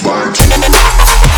move 0.00 0.06
my 0.06 1.31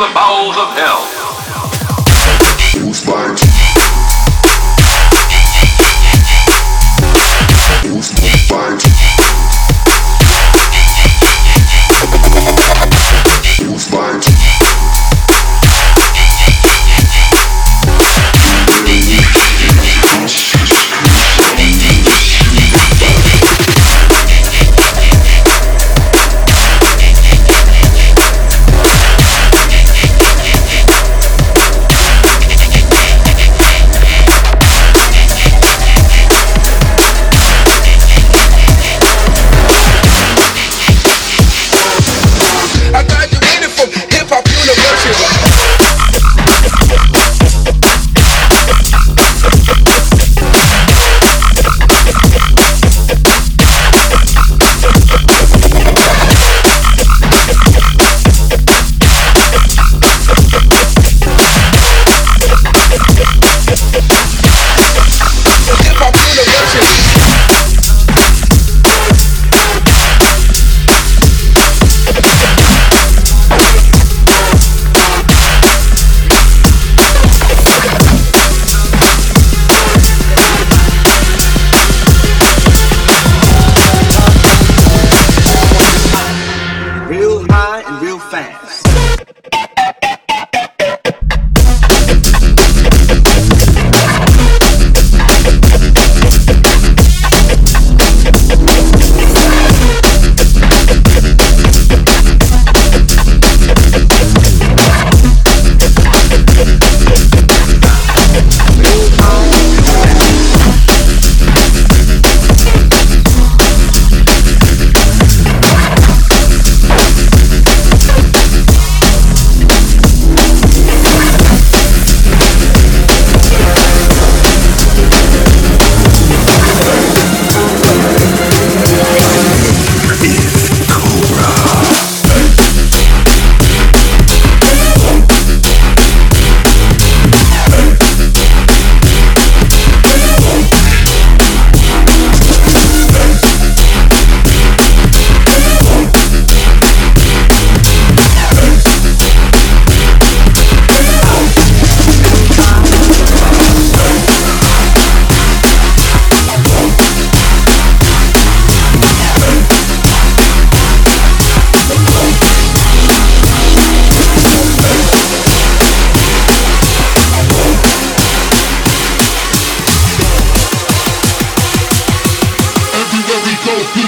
the 0.00 0.14
bowl. 0.14 0.49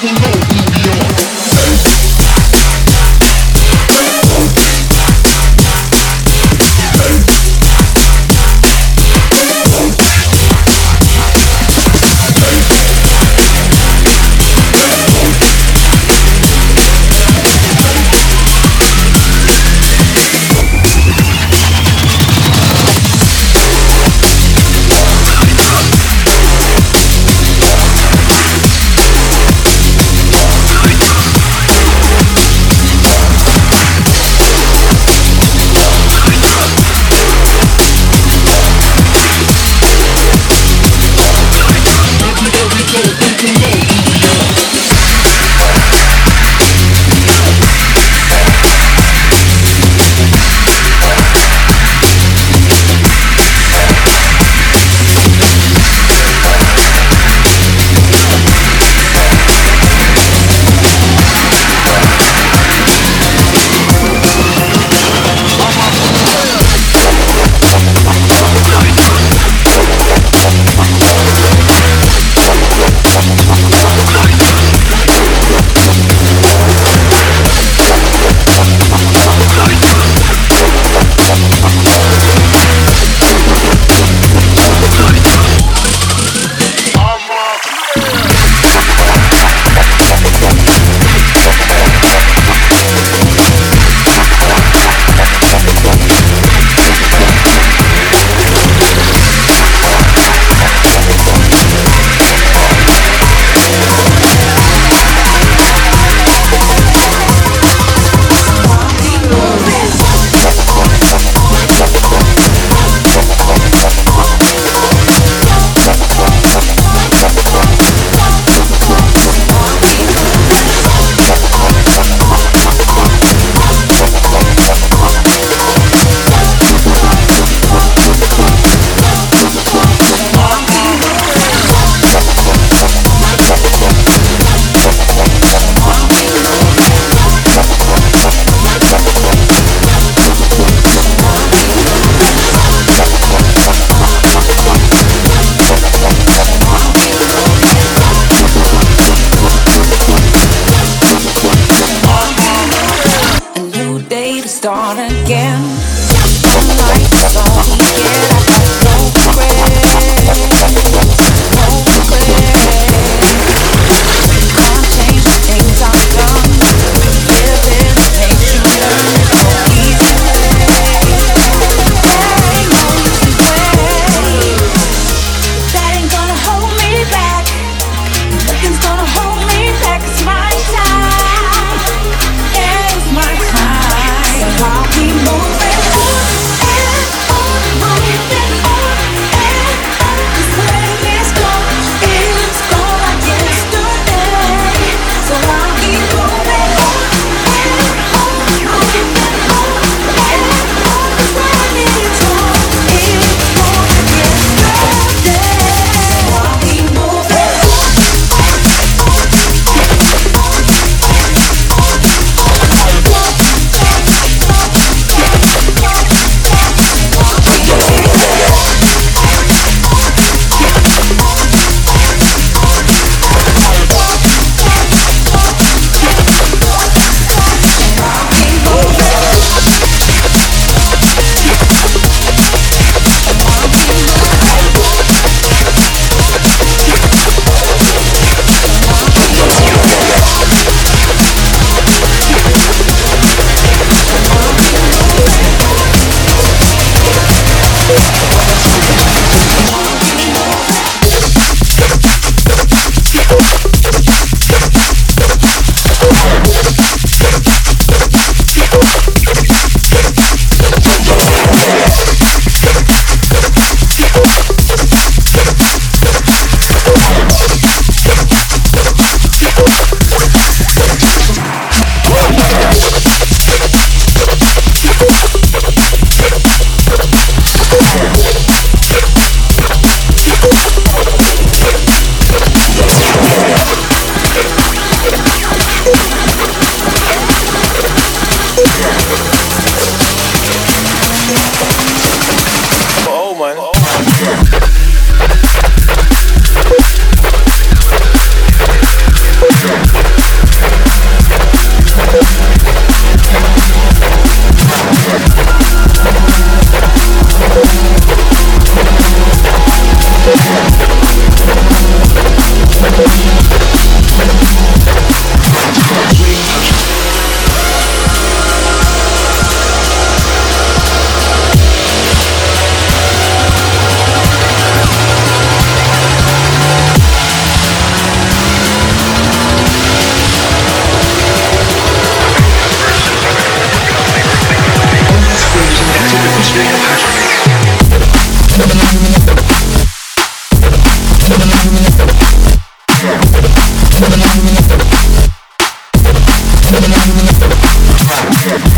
everything 0.00 0.32
goes. 0.32 0.47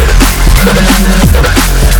Bye. 0.00 1.99